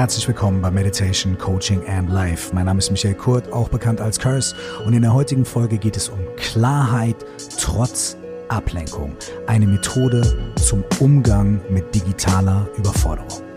[0.00, 2.54] Herzlich willkommen bei Meditation, Coaching and Life.
[2.54, 4.56] Mein Name ist Michael Kurt, auch bekannt als Curse.
[4.86, 7.16] Und in der heutigen Folge geht es um Klarheit
[7.58, 8.16] trotz
[8.48, 9.14] Ablenkung.
[9.46, 13.49] Eine Methode zum Umgang mit digitaler Überforderung.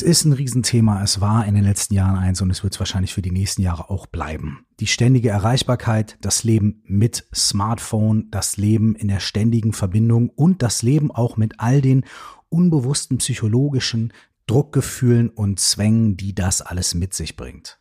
[0.00, 1.02] Es ist ein Riesenthema.
[1.02, 3.60] Es war in den letzten Jahren eins und es wird es wahrscheinlich für die nächsten
[3.60, 4.64] Jahre auch bleiben.
[4.80, 10.80] Die ständige Erreichbarkeit, das Leben mit Smartphone, das Leben in der ständigen Verbindung und das
[10.80, 12.04] Leben auch mit all den
[12.48, 14.14] unbewussten psychologischen
[14.46, 17.78] Druckgefühlen und Zwängen, die das alles mit sich bringt.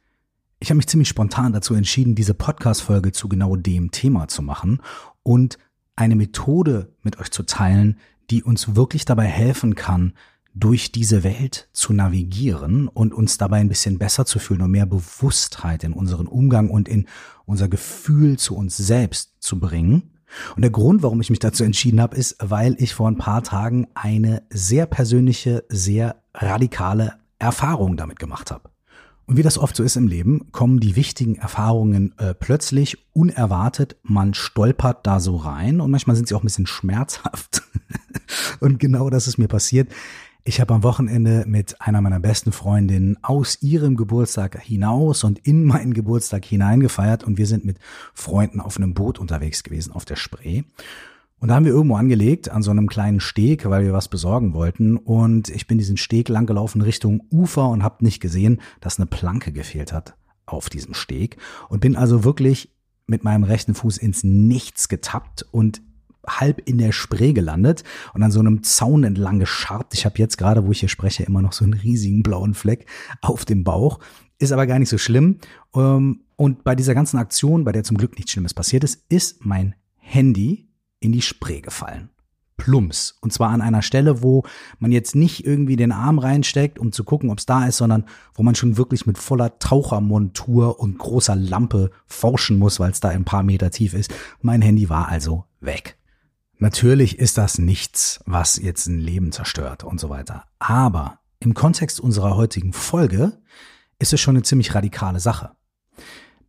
[0.59, 4.81] Ich habe mich ziemlich spontan dazu entschieden, diese Podcast-Folge zu genau dem Thema zu machen
[5.23, 5.57] und
[5.95, 7.97] eine Methode mit euch zu teilen,
[8.29, 10.11] die uns wirklich dabei helfen kann,
[10.53, 14.85] durch diese Welt zu navigieren und uns dabei ein bisschen besser zu fühlen und mehr
[14.85, 17.07] Bewusstheit in unseren Umgang und in
[17.45, 20.11] unser Gefühl zu uns selbst zu bringen.
[20.55, 23.43] Und der Grund, warum ich mich dazu entschieden habe, ist, weil ich vor ein paar
[23.43, 28.69] Tagen eine sehr persönliche, sehr radikale Erfahrung damit gemacht habe.
[29.29, 33.95] Und wie das oft so ist im Leben, kommen die wichtigen Erfahrungen äh, plötzlich unerwartet.
[34.01, 37.61] Man stolpert da so rein und manchmal sind sie auch ein bisschen schmerzhaft.
[38.59, 39.89] und genau das ist mir passiert.
[40.49, 45.63] Ich habe am Wochenende mit einer meiner besten Freundinnen aus ihrem Geburtstag hinaus und in
[45.63, 47.77] meinen Geburtstag hineingefeiert und wir sind mit
[48.15, 50.63] Freunden auf einem Boot unterwegs gewesen auf der Spree.
[51.37, 54.55] Und da haben wir irgendwo angelegt an so einem kleinen Steg, weil wir was besorgen
[54.55, 54.97] wollten.
[54.97, 59.51] Und ich bin diesen Steg langgelaufen Richtung Ufer und habe nicht gesehen, dass eine Planke
[59.51, 60.15] gefehlt hat
[60.47, 61.37] auf diesem Steg.
[61.67, 62.71] Und bin also wirklich
[63.05, 65.83] mit meinem rechten Fuß ins Nichts getappt und
[66.27, 69.93] halb in der Spree gelandet und an so einem Zaun entlang gescharrt.
[69.93, 72.85] Ich habe jetzt gerade, wo ich hier spreche, immer noch so einen riesigen blauen Fleck
[73.21, 73.99] auf dem Bauch.
[74.37, 75.39] Ist aber gar nicht so schlimm.
[75.75, 79.45] Ähm, und bei dieser ganzen Aktion, bei der zum Glück nichts Schlimmes passiert ist, ist
[79.45, 80.69] mein Handy
[80.99, 82.09] in die Spree gefallen.
[82.59, 83.17] Plumps.
[83.21, 84.43] Und zwar an einer Stelle, wo
[84.77, 88.05] man jetzt nicht irgendwie den Arm reinsteckt, um zu gucken, ob es da ist, sondern
[88.35, 93.09] wo man schon wirklich mit voller Tauchermontur und großer Lampe forschen muss, weil es da
[93.09, 94.13] ein paar Meter tief ist.
[94.41, 95.98] Mein Handy war also weg.
[96.61, 100.43] Natürlich ist das nichts, was jetzt ein Leben zerstört und so weiter.
[100.59, 103.39] Aber im Kontext unserer heutigen Folge
[103.97, 105.51] ist es schon eine ziemlich radikale Sache.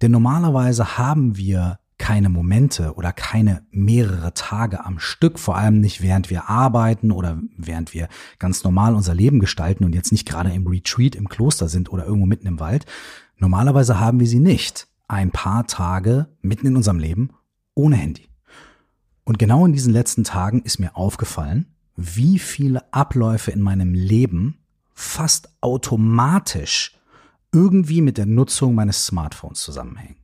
[0.02, 6.02] Denn normalerweise haben wir keine Momente oder keine mehrere Tage am Stück, vor allem nicht
[6.02, 8.08] während wir arbeiten oder während wir
[8.40, 12.04] ganz normal unser Leben gestalten und jetzt nicht gerade im Retreat im Kloster sind oder
[12.04, 12.84] irgendwo mitten im Wald.
[13.36, 17.30] Normalerweise haben wir sie nicht ein paar Tage mitten in unserem Leben
[17.74, 18.29] ohne Handy.
[19.30, 24.58] Und genau in diesen letzten Tagen ist mir aufgefallen, wie viele Abläufe in meinem Leben
[24.92, 26.98] fast automatisch
[27.52, 30.16] irgendwie mit der Nutzung meines Smartphones zusammenhängen.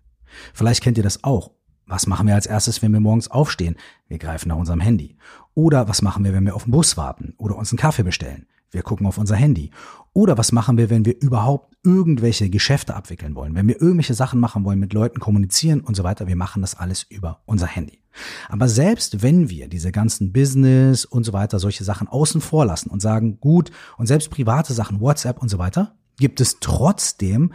[0.52, 1.52] Vielleicht kennt ihr das auch.
[1.86, 3.76] Was machen wir als erstes, wenn wir morgens aufstehen?
[4.08, 5.16] Wir greifen nach unserem Handy.
[5.54, 8.48] Oder was machen wir, wenn wir auf den Bus warten oder uns einen Kaffee bestellen?
[8.70, 9.70] Wir gucken auf unser Handy.
[10.12, 13.54] Oder was machen wir, wenn wir überhaupt irgendwelche Geschäfte abwickeln wollen?
[13.54, 16.74] Wenn wir irgendwelche Sachen machen wollen, mit Leuten kommunizieren und so weiter, wir machen das
[16.74, 18.02] alles über unser Handy.
[18.48, 22.90] Aber selbst wenn wir diese ganzen Business und so weiter, solche Sachen außen vor lassen
[22.90, 27.52] und sagen, gut, und selbst private Sachen, WhatsApp und so weiter, gibt es trotzdem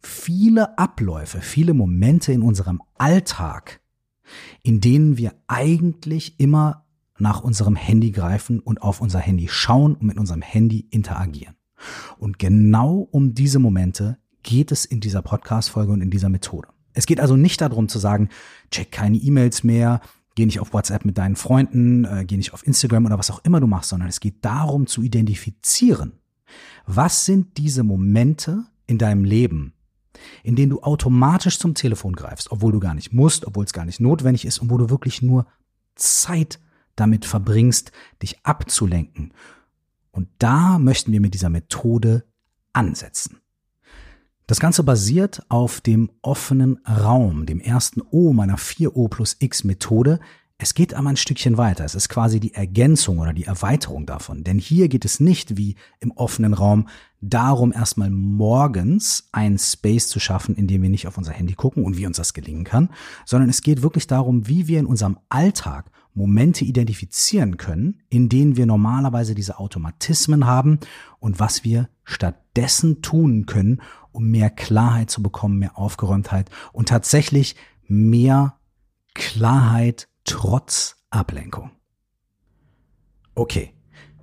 [0.00, 3.80] viele Abläufe, viele Momente in unserem Alltag,
[4.62, 6.85] in denen wir eigentlich immer
[7.18, 11.56] nach unserem Handy greifen und auf unser Handy schauen und mit unserem Handy interagieren.
[12.18, 16.68] Und genau um diese Momente geht es in dieser Podcast-Folge und in dieser Methode.
[16.92, 18.30] Es geht also nicht darum zu sagen,
[18.70, 20.00] check keine E-Mails mehr,
[20.34, 23.44] geh nicht auf WhatsApp mit deinen Freunden, äh, geh nicht auf Instagram oder was auch
[23.44, 26.12] immer du machst, sondern es geht darum zu identifizieren,
[26.86, 29.74] was sind diese Momente in deinem Leben,
[30.42, 33.84] in denen du automatisch zum Telefon greifst, obwohl du gar nicht musst, obwohl es gar
[33.84, 35.46] nicht notwendig ist und wo du wirklich nur
[35.96, 36.60] Zeit
[36.96, 39.32] damit verbringst, dich abzulenken.
[40.10, 42.24] Und da möchten wir mit dieser Methode
[42.72, 43.40] ansetzen.
[44.46, 50.20] Das Ganze basiert auf dem offenen Raum, dem ersten O meiner 4O plus X Methode.
[50.56, 51.84] Es geht aber ein Stückchen weiter.
[51.84, 54.44] Es ist quasi die Ergänzung oder die Erweiterung davon.
[54.44, 56.88] Denn hier geht es nicht wie im offenen Raum
[57.28, 61.84] darum, erstmal morgens einen Space zu schaffen, in dem wir nicht auf unser Handy gucken
[61.84, 62.90] und wie uns das gelingen kann,
[63.24, 68.56] sondern es geht wirklich darum, wie wir in unserem Alltag Momente identifizieren können, in denen
[68.56, 70.78] wir normalerweise diese Automatismen haben
[71.18, 73.82] und was wir stattdessen tun können,
[74.12, 77.54] um mehr Klarheit zu bekommen, mehr Aufgeräumtheit und tatsächlich
[77.86, 78.58] mehr
[79.14, 81.70] Klarheit trotz Ablenkung.
[83.34, 83.75] Okay.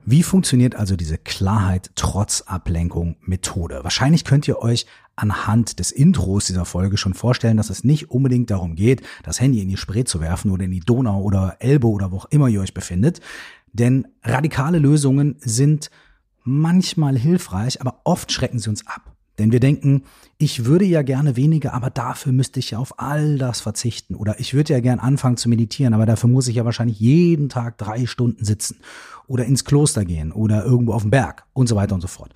[0.05, 3.79] Wie funktioniert also diese Klarheit trotz Ablenkung Methode?
[3.83, 4.85] Wahrscheinlich könnt ihr euch
[5.15, 9.61] anhand des Intros dieser Folge schon vorstellen, dass es nicht unbedingt darum geht, das Handy
[9.61, 12.49] in die Spree zu werfen oder in die Donau oder Elbe oder wo auch immer
[12.49, 13.21] ihr euch befindet.
[13.71, 15.89] Denn radikale Lösungen sind
[16.43, 19.12] manchmal hilfreich, aber oft schrecken sie uns ab.
[19.39, 20.03] Denn wir denken,
[20.37, 24.15] ich würde ja gerne weniger, aber dafür müsste ich ja auf all das verzichten.
[24.15, 27.49] Oder ich würde ja gern anfangen zu meditieren, aber dafür muss ich ja wahrscheinlich jeden
[27.49, 28.77] Tag drei Stunden sitzen.
[29.27, 32.33] Oder ins Kloster gehen oder irgendwo auf den Berg und so weiter und so fort.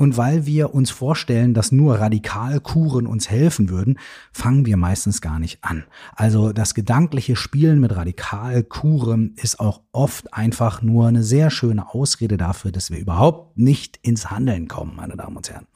[0.00, 3.98] Und weil wir uns vorstellen, dass nur Radikalkuren uns helfen würden,
[4.32, 5.84] fangen wir meistens gar nicht an.
[6.16, 12.38] Also das gedankliche Spielen mit Radikalkuren ist auch oft einfach nur eine sehr schöne Ausrede
[12.38, 15.66] dafür, dass wir überhaupt nicht ins Handeln kommen, meine Damen und Herren.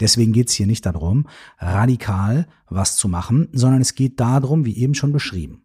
[0.00, 1.26] Deswegen geht es hier nicht darum,
[1.58, 5.64] radikal was zu machen, sondern es geht darum, wie eben schon beschrieben.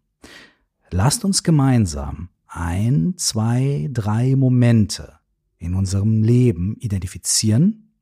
[0.90, 5.18] Lasst uns gemeinsam ein, zwei, drei Momente
[5.58, 7.92] in unserem Leben identifizieren,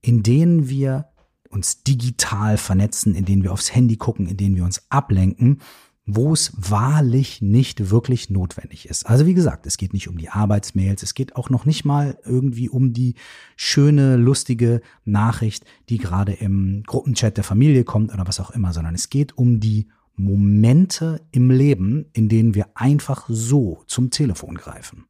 [0.00, 1.08] in denen wir
[1.48, 5.60] uns digital vernetzen, in denen wir aufs Handy gucken, in denen wir uns ablenken,
[6.06, 9.06] wo es wahrlich nicht wirklich notwendig ist.
[9.06, 12.16] Also wie gesagt, es geht nicht um die Arbeitsmails, es geht auch noch nicht mal
[12.24, 13.16] irgendwie um die
[13.56, 18.94] schöne, lustige Nachricht, die gerade im Gruppenchat der Familie kommt oder was auch immer, sondern
[18.94, 25.06] es geht um die Momente im Leben, in denen wir einfach so zum Telefon greifen.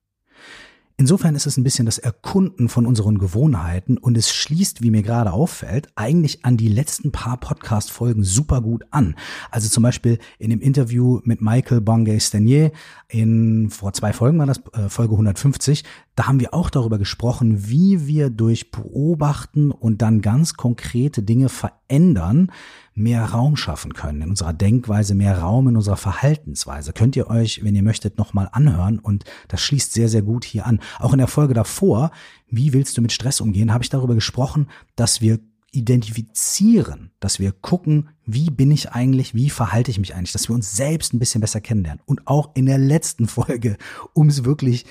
[0.99, 5.03] Insofern ist es ein bisschen das Erkunden von unseren Gewohnheiten und es schließt, wie mir
[5.03, 9.15] gerade auffällt, eigentlich an die letzten paar Podcast-Folgen super gut an.
[9.51, 12.73] Also zum Beispiel in dem Interview mit Michael Bongay-Stanier
[13.09, 15.85] in, vor zwei Folgen war das, äh, Folge 150,
[16.15, 21.51] da haben wir auch darüber gesprochen, wie wir durch Beobachten und dann ganz konkrete Dinge
[21.51, 22.51] verändern,
[22.97, 26.95] mehr Raum schaffen können in unserer Denkweise, mehr Raum in unserer Verhaltensweise.
[26.95, 30.67] Könnt ihr euch, wenn ihr möchtet, nochmal anhören und das schließt sehr, sehr gut hier
[30.67, 30.81] an.
[30.99, 32.11] Auch in der Folge davor,
[32.49, 35.41] wie willst du mit Stress umgehen, habe ich darüber gesprochen, dass wir
[35.73, 40.55] identifizieren, dass wir gucken, wie bin ich eigentlich, wie verhalte ich mich eigentlich, dass wir
[40.55, 42.03] uns selbst ein bisschen besser kennenlernen.
[42.07, 43.77] Und auch in der letzten Folge,
[44.15, 44.87] um es wirklich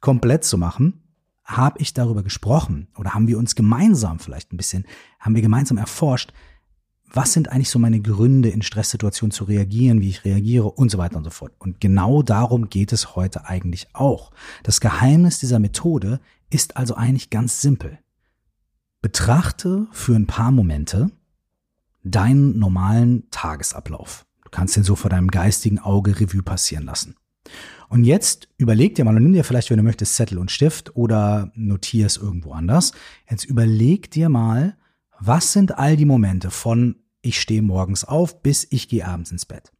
[0.00, 1.02] komplett zu machen,
[1.44, 4.86] habe ich darüber gesprochen oder haben wir uns gemeinsam vielleicht ein bisschen,
[5.20, 6.32] haben wir gemeinsam erforscht,
[7.12, 10.98] was sind eigentlich so meine Gründe, in Stresssituationen zu reagieren, wie ich reagiere und so
[10.98, 11.52] weiter und so fort.
[11.58, 14.30] Und genau darum geht es heute eigentlich auch.
[14.62, 16.20] Das Geheimnis dieser Methode
[16.50, 17.98] ist also eigentlich ganz simpel.
[19.00, 21.10] Betrachte für ein paar Momente
[22.04, 24.26] deinen normalen Tagesablauf.
[24.44, 27.16] Du kannst den so vor deinem geistigen Auge Revue passieren lassen.
[27.88, 30.96] Und jetzt überleg dir mal und nimm dir vielleicht, wenn du möchtest, Zettel und Stift
[30.96, 32.92] oder notier es irgendwo anders.
[33.28, 34.76] Jetzt überleg dir mal,
[35.18, 39.46] was sind all die Momente von ich stehe morgens auf, bis ich gehe abends ins
[39.46, 39.72] Bett.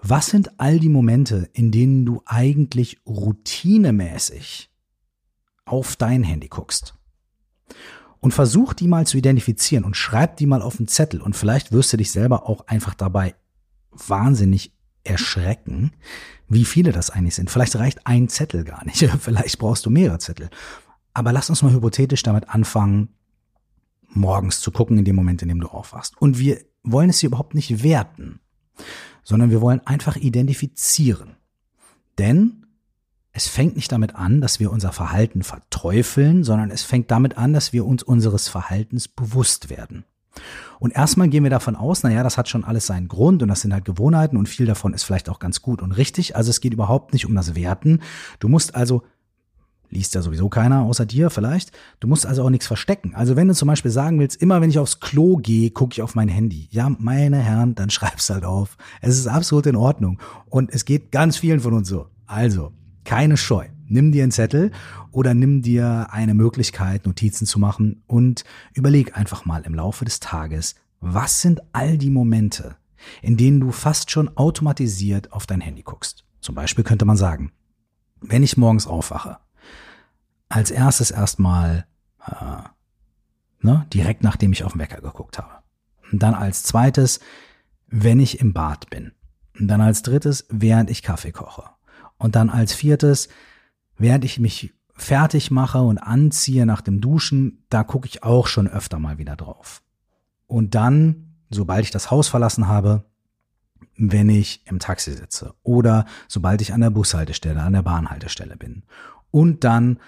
[0.00, 4.70] Was sind all die Momente, in denen du eigentlich routinemäßig
[5.64, 6.94] auf dein Handy guckst?
[8.20, 11.72] Und versuch die mal zu identifizieren und schreib die mal auf einen Zettel und vielleicht
[11.72, 13.34] wirst du dich selber auch einfach dabei
[13.90, 14.72] wahnsinnig
[15.04, 15.92] erschrecken,
[16.48, 17.50] wie viele das eigentlich sind.
[17.50, 20.50] Vielleicht reicht ein Zettel gar nicht, vielleicht brauchst du mehrere Zettel.
[21.14, 23.08] Aber lass uns mal hypothetisch damit anfangen,
[24.08, 26.20] morgens zu gucken in dem Moment, in dem du aufwachst.
[26.20, 28.40] Und wir wollen es hier überhaupt nicht werten,
[29.22, 31.36] sondern wir wollen einfach identifizieren.
[32.18, 32.66] Denn
[33.32, 37.52] es fängt nicht damit an, dass wir unser Verhalten verteufeln, sondern es fängt damit an,
[37.52, 40.04] dass wir uns unseres Verhaltens bewusst werden.
[40.78, 43.60] Und erstmal gehen wir davon aus, naja, das hat schon alles seinen Grund und das
[43.60, 46.36] sind halt Gewohnheiten und viel davon ist vielleicht auch ganz gut und richtig.
[46.36, 48.00] Also es geht überhaupt nicht um das Werten.
[48.38, 49.02] Du musst also
[49.90, 51.72] liest ja sowieso keiner außer dir vielleicht.
[52.00, 53.14] Du musst also auch nichts verstecken.
[53.14, 56.02] Also wenn du zum Beispiel sagen willst, immer wenn ich aufs Klo gehe, gucke ich
[56.02, 56.68] auf mein Handy.
[56.70, 58.76] Ja, meine Herren, dann schreib's halt auf.
[59.00, 60.18] Es ist absolut in Ordnung.
[60.46, 62.06] Und es geht ganz vielen von uns so.
[62.26, 62.72] Also,
[63.04, 63.66] keine Scheu.
[63.86, 64.70] Nimm dir einen Zettel
[65.12, 70.20] oder nimm dir eine Möglichkeit, Notizen zu machen und überleg einfach mal im Laufe des
[70.20, 72.76] Tages, was sind all die Momente,
[73.22, 76.24] in denen du fast schon automatisiert auf dein Handy guckst.
[76.40, 77.52] Zum Beispiel könnte man sagen,
[78.20, 79.38] wenn ich morgens aufwache,
[80.48, 81.86] als erstes erstmal
[82.26, 82.62] äh,
[83.60, 85.62] ne, direkt nachdem ich auf den Wecker geguckt habe.
[86.12, 87.20] Und dann als zweites,
[87.86, 89.12] wenn ich im Bad bin.
[89.58, 91.64] Und dann als drittes, während ich Kaffee koche.
[92.16, 93.28] Und dann als viertes,
[93.96, 98.68] während ich mich fertig mache und anziehe nach dem Duschen, da gucke ich auch schon
[98.68, 99.82] öfter mal wieder drauf.
[100.46, 103.04] Und dann, sobald ich das Haus verlassen habe,
[103.96, 108.84] wenn ich im Taxi sitze oder sobald ich an der Bushaltestelle, an der Bahnhaltestelle bin.
[109.30, 109.98] Und dann,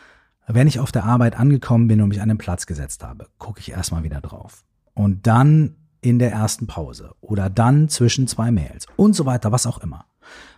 [0.54, 3.60] wenn ich auf der Arbeit angekommen bin und mich an den Platz gesetzt habe, gucke
[3.60, 4.64] ich erstmal wieder drauf.
[4.94, 9.66] Und dann in der ersten Pause oder dann zwischen zwei Mails und so weiter, was
[9.66, 10.06] auch immer.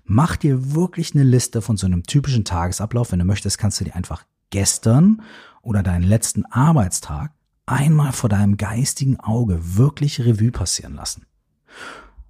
[0.04, 3.12] Mach dir wirklich eine Liste von so einem typischen Tagesablauf.
[3.12, 5.22] Wenn du möchtest, kannst du dir einfach gestern
[5.62, 7.32] oder deinen letzten Arbeitstag
[7.66, 11.26] einmal vor deinem geistigen Auge wirklich Revue passieren lassen.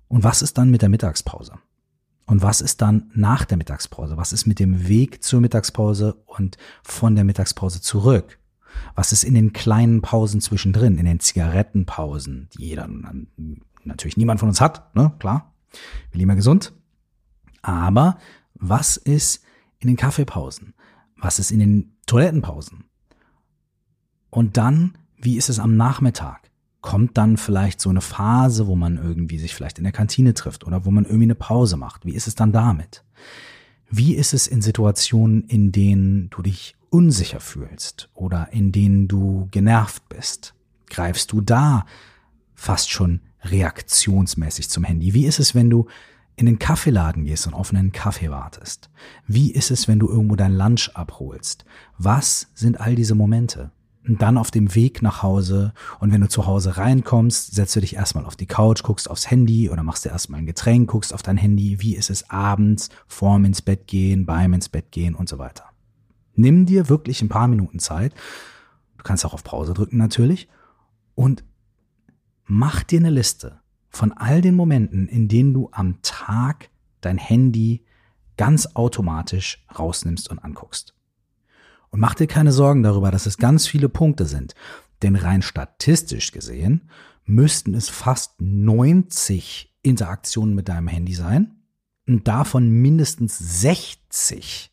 [0.08, 1.54] Und was ist dann mit der Mittagspause?
[2.26, 4.16] Und was ist dann nach der Mittagspause?
[4.16, 8.38] Was ist mit dem Weg zur Mittagspause und von der Mittagspause zurück?
[8.94, 12.88] Was ist in den kleinen Pausen zwischendrin, in den Zigarettenpausen, die jeder,
[13.84, 15.52] natürlich niemand von uns hat, ne, klar,
[16.10, 16.72] wir leben ja gesund.
[17.62, 18.18] Aber
[18.54, 19.44] was ist
[19.78, 20.74] in den Kaffeepausen?
[21.16, 22.84] Was ist in den Toilettenpausen?
[24.30, 26.50] Und dann, wie ist es am Nachmittag?
[26.82, 30.66] Kommt dann vielleicht so eine Phase, wo man irgendwie sich vielleicht in der Kantine trifft
[30.66, 32.04] oder wo man irgendwie eine Pause macht?
[32.04, 33.04] Wie ist es dann damit?
[33.88, 39.48] Wie ist es in Situationen, in denen du dich unsicher fühlst oder in denen du
[39.50, 40.54] genervt bist?
[40.90, 41.86] Greifst du da
[42.54, 45.14] fast schon reaktionsmäßig zum Handy?
[45.14, 45.86] Wie ist es, wenn du
[46.36, 48.90] in den Kaffeeladen gehst und auf einen Kaffee wartest?
[49.26, 51.64] Wie ist es, wenn du irgendwo dein Lunch abholst?
[51.98, 53.70] Was sind all diese Momente?
[54.04, 57.94] Dann auf dem Weg nach Hause und wenn du zu Hause reinkommst, setzt du dich
[57.94, 61.22] erstmal auf die Couch, guckst aufs Handy oder machst dir erstmal ein Getränk, guckst auf
[61.22, 65.28] dein Handy, wie ist es abends, vorm ins Bett gehen, beim ins Bett gehen und
[65.28, 65.66] so weiter.
[66.34, 68.12] Nimm dir wirklich ein paar Minuten Zeit,
[68.96, 70.48] du kannst auch auf Pause drücken natürlich,
[71.14, 71.44] und
[72.44, 76.70] mach dir eine Liste von all den Momenten, in denen du am Tag
[77.02, 77.84] dein Handy
[78.36, 80.94] ganz automatisch rausnimmst und anguckst.
[81.92, 84.54] Und mach dir keine Sorgen darüber, dass es ganz viele Punkte sind.
[85.02, 86.88] Denn rein statistisch gesehen
[87.24, 91.62] müssten es fast 90 Interaktionen mit deinem Handy sein
[92.08, 94.72] und davon mindestens 60,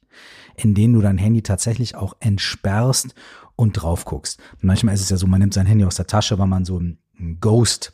[0.56, 3.14] in denen du dein Handy tatsächlich auch entsperrst
[3.56, 4.40] und drauf guckst.
[4.62, 6.80] Manchmal ist es ja so, man nimmt sein Handy aus der Tasche, weil man so
[6.80, 7.00] ein
[7.42, 7.94] Ghost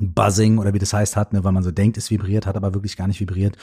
[0.00, 2.74] Buzzing oder wie das heißt hat, ne, weil man so denkt, es vibriert, hat aber
[2.74, 3.56] wirklich gar nicht vibriert.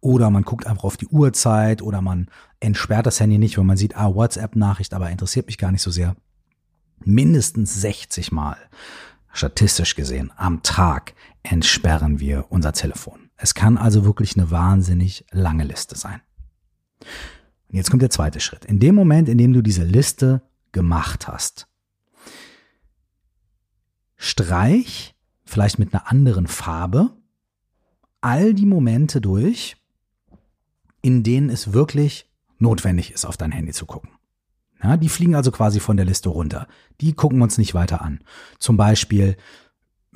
[0.00, 2.28] Oder man guckt einfach auf die Uhrzeit oder man
[2.60, 5.90] entsperrt das Handy nicht, weil man sieht, ah, WhatsApp-Nachricht, aber interessiert mich gar nicht so
[5.90, 6.16] sehr.
[7.04, 8.56] Mindestens 60 Mal,
[9.32, 13.30] statistisch gesehen, am Tag entsperren wir unser Telefon.
[13.36, 16.20] Es kann also wirklich eine wahnsinnig lange Liste sein.
[17.68, 18.64] Und jetzt kommt der zweite Schritt.
[18.64, 21.68] In dem Moment, in dem du diese Liste gemacht hast,
[24.16, 25.13] streich
[25.44, 27.10] vielleicht mit einer anderen Farbe,
[28.20, 29.76] all die Momente durch,
[31.02, 34.10] in denen es wirklich notwendig ist, auf dein Handy zu gucken.
[34.82, 36.66] Ja, die fliegen also quasi von der Liste runter.
[37.00, 38.20] Die gucken uns nicht weiter an.
[38.58, 39.36] Zum Beispiel,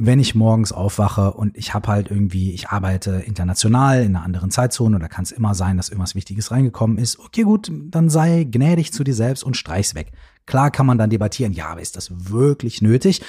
[0.00, 4.50] wenn ich morgens aufwache und ich habe halt irgendwie, ich arbeite international in einer anderen
[4.50, 7.18] Zeitzone oder kann es immer sein, dass irgendwas Wichtiges reingekommen ist.
[7.18, 10.12] Okay, gut, dann sei gnädig zu dir selbst und streich's weg.
[10.46, 13.22] Klar kann man dann debattieren, ja, aber ist das wirklich nötig?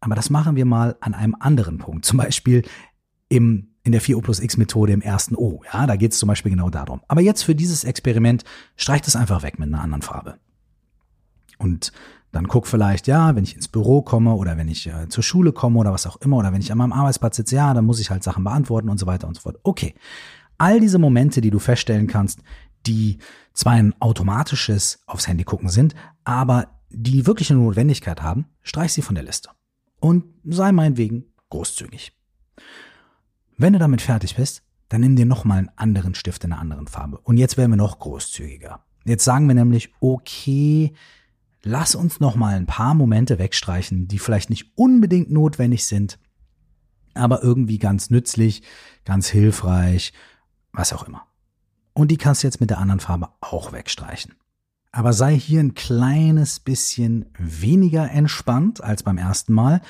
[0.00, 2.04] Aber das machen wir mal an einem anderen Punkt.
[2.04, 2.62] Zum Beispiel
[3.28, 5.62] im, in der 4O plus X Methode im ersten O.
[5.72, 7.00] Ja, da geht es zum Beispiel genau darum.
[7.08, 8.44] Aber jetzt für dieses Experiment
[8.76, 10.38] streicht es einfach weg mit einer anderen Farbe.
[11.58, 11.92] Und
[12.32, 15.52] dann guck vielleicht, ja, wenn ich ins Büro komme oder wenn ich äh, zur Schule
[15.52, 18.00] komme oder was auch immer oder wenn ich an meinem Arbeitsplatz sitze, ja, dann muss
[18.00, 19.58] ich halt Sachen beantworten und so weiter und so fort.
[19.62, 19.94] Okay.
[20.58, 22.40] All diese Momente, die du feststellen kannst,
[22.86, 23.18] die
[23.52, 29.02] zwar ein automatisches aufs Handy gucken sind, aber die wirklich eine Notwendigkeit haben, streich sie
[29.02, 29.50] von der Liste
[30.06, 32.12] und sei meinetwegen großzügig.
[33.56, 36.86] Wenn du damit fertig bist, dann nimm dir nochmal einen anderen Stift in einer anderen
[36.86, 37.18] Farbe.
[37.18, 38.84] Und jetzt werden wir noch großzügiger.
[39.04, 40.92] Jetzt sagen wir nämlich, okay,
[41.64, 46.20] lass uns nochmal ein paar Momente wegstreichen, die vielleicht nicht unbedingt notwendig sind,
[47.14, 48.62] aber irgendwie ganz nützlich,
[49.04, 50.12] ganz hilfreich,
[50.72, 51.26] was auch immer.
[51.94, 54.34] Und die kannst du jetzt mit der anderen Farbe auch wegstreichen.
[54.96, 59.82] Aber sei hier ein kleines bisschen weniger entspannt als beim ersten Mal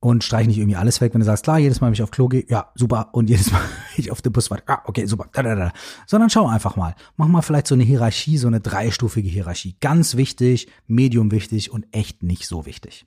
[0.00, 2.10] und streich nicht irgendwie alles weg, wenn du sagst, klar, jedes Mal, wenn ich auf
[2.10, 3.60] Klo gehe, ja, super, und jedes Mal,
[3.94, 5.72] wenn ich auf den Bus warte, ja, okay, super, da,
[6.06, 6.94] sondern schau einfach mal.
[7.18, 9.76] Mach mal vielleicht so eine Hierarchie, so eine dreistufige Hierarchie.
[9.82, 13.04] Ganz wichtig, medium wichtig und echt nicht so wichtig.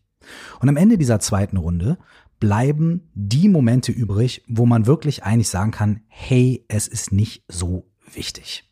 [0.59, 1.97] Und am Ende dieser zweiten Runde
[2.39, 7.89] bleiben die Momente übrig, wo man wirklich eigentlich sagen kann, hey, es ist nicht so
[8.13, 8.65] wichtig.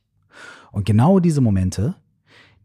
[0.71, 1.95] Und genau diese Momente,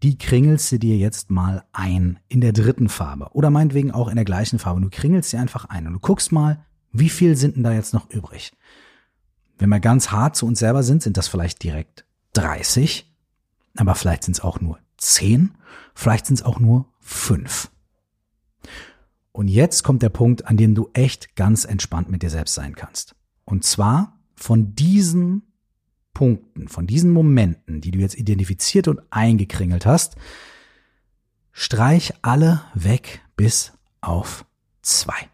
[0.03, 4.17] die kringelst du dir jetzt mal ein in der dritten Farbe oder meinetwegen auch in
[4.17, 4.81] der gleichen Farbe.
[4.81, 7.95] Du kringelst sie einfach ein und du guckst mal, wie viel sind denn da jetzt
[7.95, 8.53] noch übrig?
[9.59, 13.13] Wenn wir ganz hart zu uns selber sind, sind das vielleicht direkt 30,
[13.77, 15.53] aber vielleicht sind es auch nur 10,
[15.95, 17.71] vielleicht sind es auch nur 5.
[19.33, 22.75] Und jetzt kommt der Punkt, an dem du echt ganz entspannt mit dir selbst sein
[22.75, 23.15] kannst.
[23.45, 25.50] Und zwar von diesen
[26.13, 30.17] Punkten, von diesen Momenten, die du jetzt identifiziert und eingekringelt hast,
[31.53, 34.45] streich alle weg bis auf
[34.83, 35.29] zwei.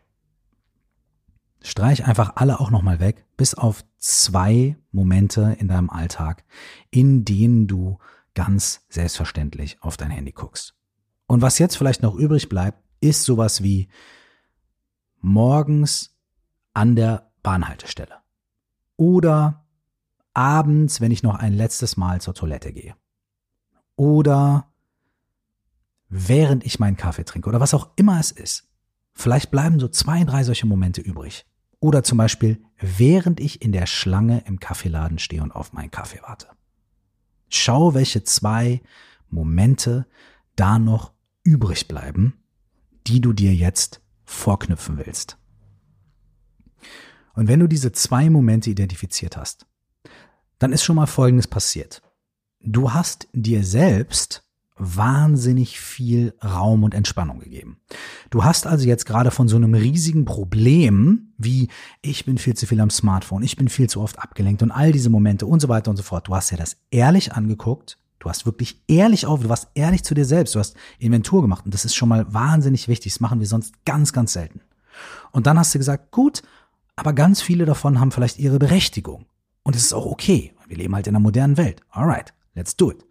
[1.63, 6.45] Streich einfach alle auch nochmal weg bis auf zwei Momente in deinem Alltag,
[6.91, 7.99] in denen du
[8.35, 10.75] ganz selbstverständlich auf dein Handy guckst.
[11.27, 13.89] Und was jetzt vielleicht noch übrig bleibt, ist sowas wie
[15.21, 16.17] morgens
[16.73, 18.19] an der Bahnhaltestelle
[18.97, 19.66] oder
[20.37, 22.95] abends, wenn ich noch ein letztes Mal zur Toilette gehe
[23.97, 24.71] oder
[26.09, 28.69] während ich meinen Kaffee trinke oder was auch immer es ist.
[29.15, 31.47] Vielleicht bleiben so zwei, drei solche Momente übrig.
[31.81, 36.21] Oder zum Beispiel, während ich in der Schlange im Kaffeeladen stehe und auf meinen Kaffee
[36.23, 36.49] warte.
[37.49, 38.83] Schau, welche zwei
[39.29, 40.07] Momente
[40.55, 41.13] da noch
[41.45, 42.43] übrig bleiben,
[43.07, 45.39] die du dir jetzt vorknüpfen willst.
[47.35, 49.67] Und wenn du diese zwei Momente identifiziert hast,
[50.59, 52.03] dann ist schon mal Folgendes passiert.
[52.61, 54.43] Du hast dir selbst
[54.79, 57.79] wahnsinnig viel Raum und Entspannung gegeben.
[58.31, 61.69] Du hast also jetzt gerade von so einem riesigen Problem wie
[62.03, 64.93] ich bin viel zu viel am Smartphone, ich bin viel zu oft abgelenkt und all
[64.93, 66.29] diese Momente und so weiter und so fort.
[66.29, 70.15] Du hast ja das ehrlich angeguckt, du hast wirklich ehrlich auf, du warst ehrlich zu
[70.15, 73.15] dir selbst, du hast Inventur gemacht und das ist schon mal wahnsinnig wichtig.
[73.15, 74.61] Das machen wir sonst ganz, ganz selten.
[75.31, 76.43] Und dann hast du gesagt, gut,
[76.97, 79.27] aber ganz viele davon haben vielleicht ihre Berechtigung.
[79.67, 80.53] Und es ist auch okay.
[80.69, 81.81] Wir leben halt in einer modernen Welt.
[81.91, 83.05] Alright, let's do it.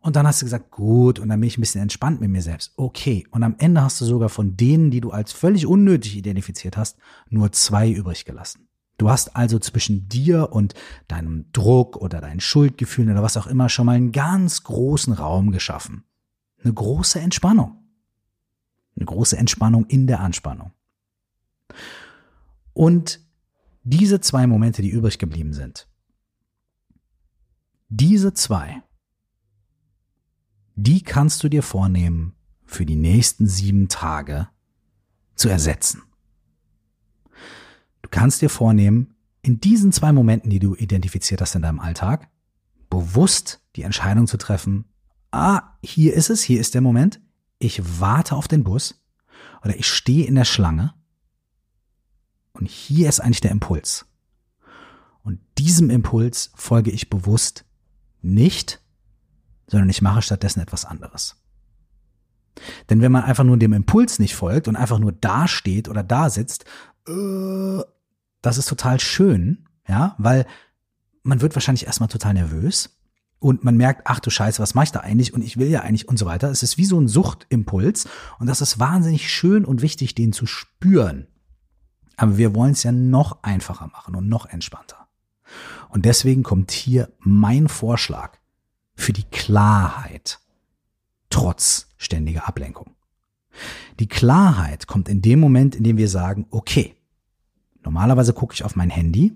[0.00, 2.42] Und dann hast du gesagt, gut, und dann bin ich ein bisschen entspannt mit mir
[2.42, 2.72] selbst.
[2.76, 3.24] Okay.
[3.30, 6.98] Und am Ende hast du sogar von denen, die du als völlig unnötig identifiziert hast,
[7.30, 8.66] nur zwei übrig gelassen.
[8.98, 10.74] Du hast also zwischen dir und
[11.06, 15.52] deinem Druck oder deinen Schuldgefühlen oder was auch immer schon mal einen ganz großen Raum
[15.52, 16.02] geschaffen.
[16.64, 17.76] Eine große Entspannung.
[18.96, 20.72] Eine große Entspannung in der Anspannung.
[22.72, 23.20] Und
[23.86, 25.88] diese zwei Momente, die übrig geblieben sind,
[27.88, 28.82] diese zwei
[30.76, 32.34] die kannst du dir vornehmen,
[32.66, 34.48] für die nächsten sieben Tage
[35.34, 36.02] zu ersetzen.
[38.02, 42.28] Du kannst dir vornehmen, in diesen zwei Momenten, die du identifiziert hast in deinem Alltag,
[42.90, 44.84] bewusst die Entscheidung zu treffen,
[45.30, 47.20] ah, hier ist es, hier ist der Moment,
[47.58, 49.02] ich warte auf den Bus
[49.62, 50.94] oder ich stehe in der Schlange
[52.56, 54.06] und hier ist eigentlich der Impuls.
[55.22, 57.64] Und diesem Impuls folge ich bewusst
[58.22, 58.80] nicht,
[59.66, 61.36] sondern ich mache stattdessen etwas anderes.
[62.88, 66.02] Denn wenn man einfach nur dem Impuls nicht folgt und einfach nur da steht oder
[66.02, 66.64] da sitzt,
[67.08, 67.82] äh,
[68.40, 70.46] das ist total schön, ja, weil
[71.22, 72.96] man wird wahrscheinlich erstmal total nervös
[73.38, 75.80] und man merkt, ach du Scheiße, was mache ich da eigentlich und ich will ja
[75.80, 76.50] eigentlich und so weiter.
[76.50, 80.46] Es ist wie so ein Suchtimpuls und das ist wahnsinnig schön und wichtig, den zu
[80.46, 81.26] spüren.
[82.16, 85.06] Aber wir wollen es ja noch einfacher machen und noch entspannter.
[85.88, 88.38] Und deswegen kommt hier mein Vorschlag
[88.94, 90.40] für die Klarheit
[91.30, 92.94] trotz ständiger Ablenkung.
[94.00, 96.96] Die Klarheit kommt in dem Moment, in dem wir sagen, okay,
[97.82, 99.34] normalerweise gucke ich auf mein Handy,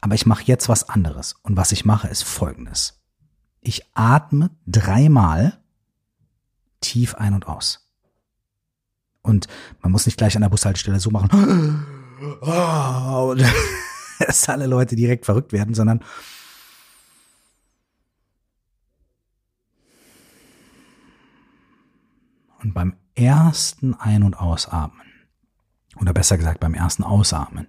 [0.00, 1.34] aber ich mache jetzt was anderes.
[1.42, 3.02] Und was ich mache, ist Folgendes.
[3.60, 5.58] Ich atme dreimal
[6.80, 7.88] tief ein und aus.
[9.22, 9.48] Und
[9.80, 11.86] man muss nicht gleich an der Bushaltestelle so machen,
[14.18, 16.00] dass alle Leute direkt verrückt werden, sondern
[22.64, 25.06] Und beim ersten Ein- und Ausatmen,
[26.00, 27.66] oder besser gesagt beim ersten Ausatmen,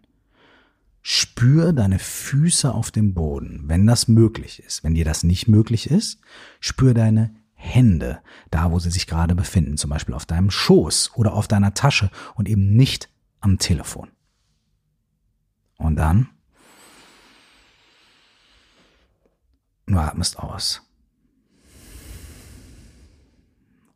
[1.02, 4.86] spür deine Füße auf dem Boden, wenn das möglich ist.
[4.86, 6.22] Wenn dir das nicht möglich ist,
[6.62, 11.34] spür deine Hände, da wo sie sich gerade befinden, zum Beispiel auf deinem Schoß oder
[11.34, 13.10] auf deiner Tasche und eben nicht
[13.42, 14.15] am Telefon.
[15.78, 16.30] Und dann
[19.88, 20.86] du atmest aus.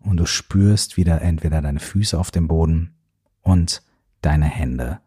[0.10, 2.96] und du spürst wieder entweder deine Füße auf dem Boden
[3.42, 3.84] und
[4.22, 5.00] deine Hände,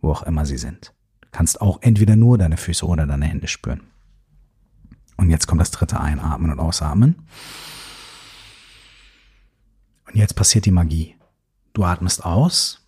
[0.00, 0.94] wo auch immer sie sind.
[1.22, 3.82] Du kannst auch entweder nur deine Füße oder deine Hände spüren.
[5.16, 7.26] Und jetzt kommt das dritte Einatmen und Ausatmen.
[10.06, 11.16] Und jetzt passiert die Magie.
[11.72, 12.86] Du atmest aus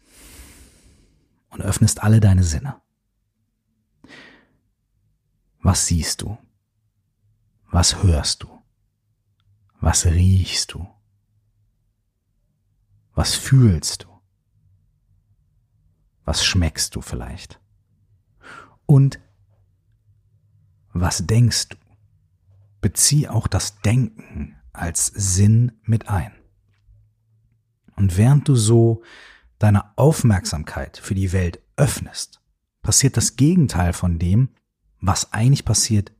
[1.50, 2.76] und öffnest alle deine Sinne.
[5.60, 6.38] Was siehst du?
[7.70, 8.62] Was hörst du?
[9.80, 10.86] Was riechst du?
[13.14, 14.08] Was fühlst du?
[16.24, 17.60] Was schmeckst du vielleicht?
[18.84, 19.20] Und
[20.92, 21.76] was denkst du?
[22.80, 26.32] Bezieh auch das Denken als Sinn mit ein.
[27.96, 29.02] Und während du so
[29.58, 32.40] deine Aufmerksamkeit für die Welt öffnest,
[32.82, 34.50] passiert das Gegenteil von dem,
[35.06, 36.12] was eigentlich passiert,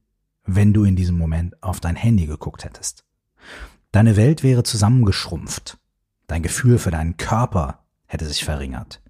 [0.44, 3.04] wenn du in diesem Moment auf dein Handy geguckt hättest.
[3.92, 5.78] Deine Welt wäre zusammengeschrumpft
[6.26, 9.00] Dein Gefühl für deinen Körper hätte sich verringert.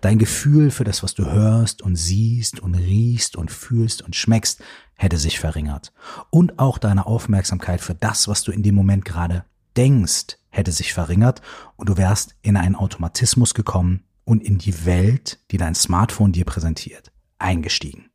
[0.00, 4.62] Dein Gefühl für das, was du hörst und siehst und riechst und fühlst und schmeckst,
[4.94, 5.92] hätte sich verringert.
[6.30, 9.44] Und auch deine Aufmerksamkeit für das, was du in dem Moment gerade
[9.76, 11.40] denkst, hätte sich verringert
[11.76, 16.44] und du wärst in einen Automatismus gekommen und in die Welt, die dein Smartphone dir
[16.44, 18.09] präsentiert, eingestiegen.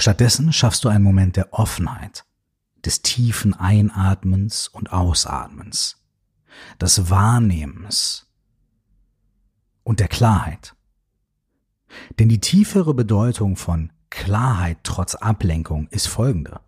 [0.00, 2.24] Stattdessen schaffst du einen Moment der Offenheit,
[2.86, 6.02] des tiefen Einatmens und Ausatmens,
[6.80, 8.26] des Wahrnehmens
[9.84, 10.74] und der Klarheit.
[12.18, 16.60] Denn die tiefere Bedeutung von Klarheit trotz Ablenkung ist folgende.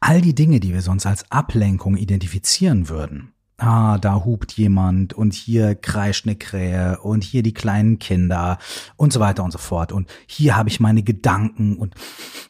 [0.00, 5.34] All die Dinge, die wir sonst als Ablenkung identifizieren würden, ah, da hupt jemand und
[5.34, 8.58] hier kreischt eine Krähe und hier die kleinen Kinder
[8.96, 11.94] und so weiter und so fort und hier habe ich meine Gedanken und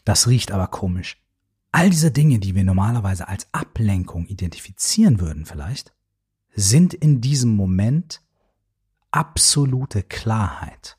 [0.05, 1.21] das riecht aber komisch.
[1.73, 5.93] All diese Dinge, die wir normalerweise als Ablenkung identifizieren würden vielleicht,
[6.55, 8.23] sind in diesem Moment
[9.11, 10.97] absolute Klarheit.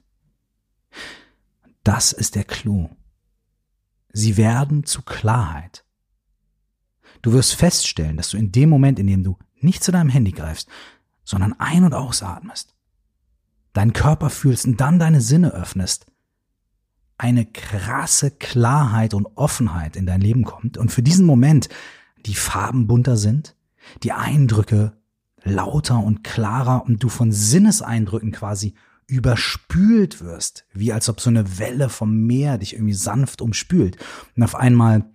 [1.84, 2.90] Das ist der Clou.
[4.12, 5.86] Sie werden zu Klarheit.
[7.22, 10.32] Du wirst feststellen, dass du in dem Moment, in dem du nicht zu deinem Handy
[10.32, 10.70] greifst,
[11.24, 12.76] sondern ein- und ausatmest,
[13.74, 16.08] deinen Körper fühlst und dann deine Sinne öffnest,
[17.18, 21.70] eine krasse Klarheit und Offenheit in dein Leben kommt und für diesen Moment
[22.26, 23.56] die Farben bunter sind,
[24.04, 24.94] die Eindrücke
[25.44, 28.74] lauter und klarer und du von Sinneseindrücken quasi
[29.08, 33.98] überspült wirst, wie als ob so eine Welle vom Meer dich irgendwie sanft umspült.
[34.36, 35.10] Und auf einmal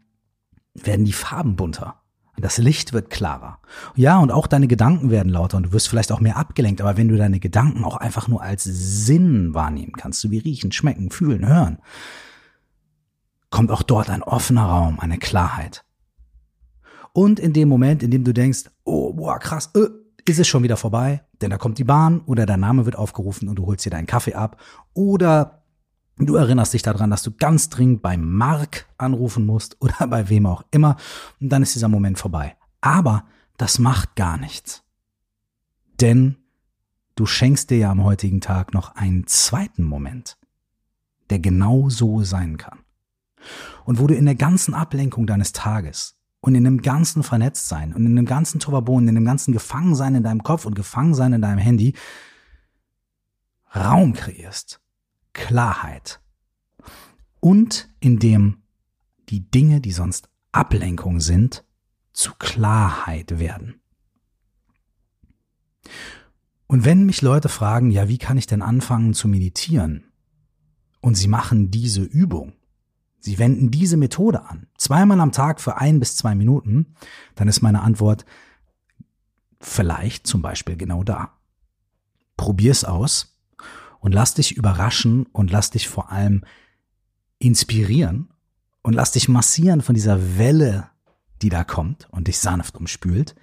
[0.74, 2.02] werden die Farben bunter.
[2.36, 3.58] Das Licht wird klarer.
[3.94, 6.96] Ja, und auch deine Gedanken werden lauter und du wirst vielleicht auch mehr abgelenkt, aber
[6.96, 11.10] wenn du deine Gedanken auch einfach nur als Sinn wahrnehmen kannst, so wie riechen, schmecken,
[11.10, 11.78] fühlen, hören,
[13.50, 15.84] kommt auch dort ein offener Raum, eine Klarheit.
[17.12, 19.86] Und in dem Moment, in dem du denkst, oh, boah, krass, äh,
[20.26, 23.48] ist es schon wieder vorbei, denn da kommt die Bahn oder dein Name wird aufgerufen
[23.48, 24.60] und du holst dir deinen Kaffee ab
[24.94, 25.63] oder
[26.16, 30.46] Du erinnerst dich daran, dass du ganz dringend bei Mark anrufen musst oder bei wem
[30.46, 30.96] auch immer
[31.40, 32.56] und dann ist dieser Moment vorbei.
[32.80, 33.24] Aber
[33.56, 34.82] das macht gar nichts.
[36.00, 36.36] Denn
[37.14, 40.38] du schenkst dir ja am heutigen Tag noch einen zweiten Moment,
[41.30, 42.80] der genau so sein kann.
[43.84, 48.06] Und wo du in der ganzen Ablenkung deines Tages und in dem ganzen Vernetztsein und
[48.06, 51.58] in dem ganzen Turbabon, in dem ganzen Gefangensein in deinem Kopf und Gefangensein in deinem
[51.58, 51.94] Handy
[53.74, 54.83] Raum kreierst
[55.34, 56.20] Klarheit.
[57.40, 58.62] Und indem
[59.28, 61.64] die Dinge, die sonst Ablenkung sind,
[62.12, 63.80] zu Klarheit werden.
[66.66, 70.04] Und wenn mich Leute fragen, ja, wie kann ich denn anfangen zu meditieren?
[71.00, 72.54] Und sie machen diese Übung,
[73.18, 76.94] sie wenden diese Methode an, zweimal am Tag für ein bis zwei Minuten,
[77.34, 78.24] dann ist meine Antwort
[79.60, 81.36] vielleicht zum Beispiel genau da.
[82.36, 83.33] Probier's aus
[84.04, 86.44] und lass dich überraschen und lass dich vor allem
[87.38, 88.28] inspirieren
[88.82, 90.90] und lass dich massieren von dieser Welle,
[91.40, 93.34] die da kommt und dich sanft umspült.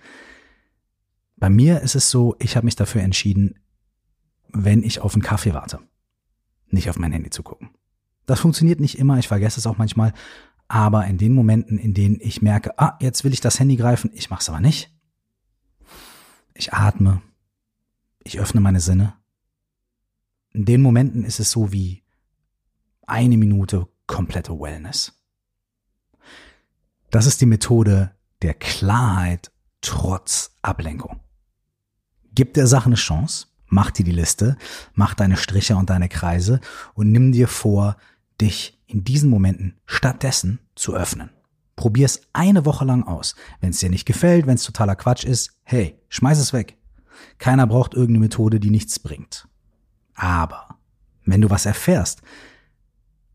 [1.36, 3.56] Bei mir ist es so, ich habe mich dafür entschieden,
[4.50, 5.80] wenn ich auf einen Kaffee warte,
[6.68, 7.72] nicht auf mein Handy zu gucken.
[8.28, 10.14] Das funktioniert nicht immer, ich vergesse es auch manchmal,
[10.68, 14.12] aber in den Momenten, in denen ich merke, ah, jetzt will ich das Handy greifen,
[14.14, 14.96] ich mache es aber nicht.
[16.54, 17.24] Ich atme,
[18.24, 19.16] ich öffne meine Sinne
[20.54, 22.04] in den Momenten ist es so wie
[23.08, 25.14] eine Minute komplette Wellness.
[27.10, 28.12] Das ist die Methode
[28.42, 31.20] der Klarheit trotz Ablenkung.
[32.34, 34.58] Gib der Sache eine Chance, mach dir die Liste,
[34.94, 36.62] mach deine Striche und deine Kreise
[36.94, 37.98] und nimm dir vor,
[38.40, 41.30] dich in diesen Momenten stattdessen zu öffnen.
[41.76, 43.36] Probier es eine Woche lang aus.
[43.60, 46.78] Wenn es dir nicht gefällt, wenn es totaler Quatsch ist, hey, schmeiß es weg.
[47.38, 49.48] Keiner braucht irgendeine Methode, die nichts bringt.
[50.22, 50.78] Aber
[51.26, 52.22] wenn du was erfährst,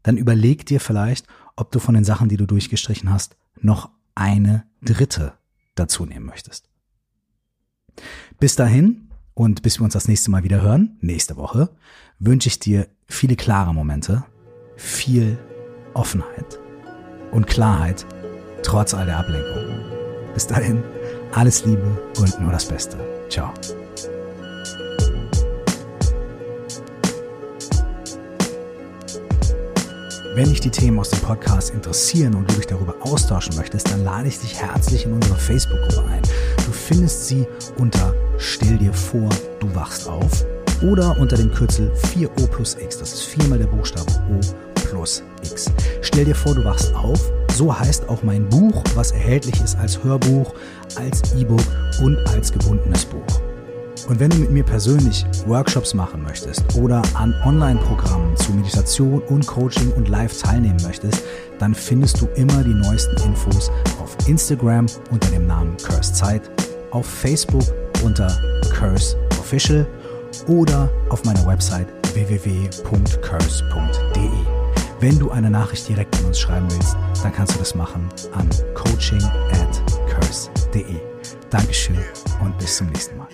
[0.04, 4.64] dann überleg dir vielleicht, ob du von den Sachen, die du durchgestrichen hast, noch eine
[4.82, 5.32] dritte
[5.74, 6.68] dazu nehmen möchtest.
[8.38, 11.70] Bis dahin und bis wir uns das nächste Mal wieder hören, nächste Woche,
[12.20, 14.24] wünsche ich dir viele klare Momente,
[14.76, 15.38] viel
[15.92, 16.60] Offenheit
[17.32, 18.06] und Klarheit
[18.62, 19.64] trotz all der Ablenkung.
[20.34, 20.84] Bis dahin,
[21.32, 22.96] alles Liebe und nur das Beste.
[23.28, 23.52] Ciao.
[30.36, 34.04] Wenn dich die Themen aus dem Podcast interessieren und du dich darüber austauschen möchtest, dann
[34.04, 36.20] lade ich dich herzlich in unsere Facebook-Gruppe ein.
[36.66, 37.46] Du findest sie
[37.78, 40.44] unter Stell dir vor, du wachst auf
[40.82, 42.98] oder unter dem Kürzel 4O plus X.
[42.98, 44.38] Das ist viermal der Buchstabe O
[44.74, 45.72] plus X.
[46.02, 47.32] Stell dir vor, du wachst auf.
[47.54, 50.52] So heißt auch mein Buch, was erhältlich ist als Hörbuch,
[50.96, 51.64] als E-Book
[52.02, 53.45] und als gebundenes Buch.
[54.08, 59.46] Und wenn du mit mir persönlich Workshops machen möchtest oder an Online-Programmen zu Meditation und
[59.46, 61.24] Coaching und Live teilnehmen möchtest,
[61.58, 66.42] dann findest du immer die neuesten Infos auf Instagram unter dem Namen Curse Zeit,
[66.92, 67.64] auf Facebook
[68.04, 68.28] unter
[68.72, 69.86] Curse Official
[70.46, 72.86] oder auf meiner Website www.curse.de.
[75.00, 78.48] Wenn du eine Nachricht direkt an uns schreiben willst, dann kannst du das machen an
[78.74, 80.84] coaching at curse.de.
[81.50, 81.98] Dankeschön
[82.42, 83.28] und bis zum nächsten Mal.